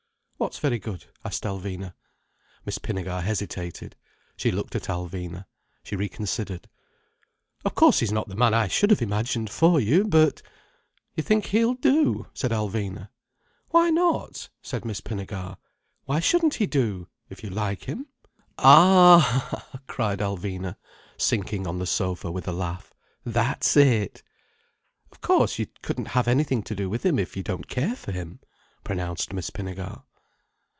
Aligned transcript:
"What's 0.41 0.57
very 0.57 0.79
good?" 0.79 1.05
asked 1.23 1.43
Alvina. 1.43 1.93
Miss 2.65 2.79
Pinnegar 2.79 3.21
hesitated. 3.21 3.95
She 4.35 4.49
looked 4.49 4.75
at 4.75 4.89
Alvina. 4.89 5.45
She 5.83 5.95
reconsidered. 5.95 6.67
"Of 7.63 7.75
course 7.75 7.99
he's 7.99 8.11
not 8.11 8.27
the 8.27 8.35
man 8.35 8.51
I 8.51 8.67
should 8.67 8.89
have 8.89 9.03
imagined 9.03 9.51
for 9.51 9.79
you, 9.79 10.03
but—" 10.03 10.41
"You 11.15 11.21
think 11.21 11.45
he'll 11.45 11.75
do?" 11.75 12.25
said 12.33 12.49
Alvina. 12.49 13.09
"Why 13.69 13.91
not?" 13.91 14.49
said 14.63 14.83
Miss 14.83 14.99
Pinnegar. 14.99 15.57
"Why 16.05 16.19
shouldn't 16.19 16.55
he 16.55 16.65
do—if 16.65 17.43
you 17.43 17.51
like 17.51 17.83
him." 17.83 18.07
"Ah—!" 18.57 19.79
cried 19.85 20.21
Alvina, 20.21 20.75
sinking 21.17 21.67
on 21.67 21.77
the 21.77 21.85
sofa 21.85 22.31
with 22.31 22.47
a 22.47 22.51
laugh. 22.51 22.95
"That's 23.23 23.77
it." 23.77 24.23
"Of 25.11 25.21
course 25.21 25.59
you 25.59 25.67
couldn't 25.83 26.09
have 26.17 26.27
anything 26.27 26.63
to 26.63 26.73
do 26.73 26.89
with 26.89 27.05
him 27.05 27.19
if 27.19 27.37
you 27.37 27.43
don't 27.43 27.67
care 27.69 27.95
for 27.95 28.11
him," 28.11 28.39
pronounced 28.83 29.33
Miss 29.33 29.51
Pinnegar. 29.51 30.01